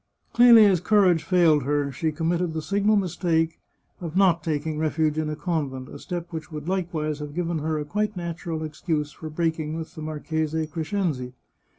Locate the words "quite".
7.85-8.17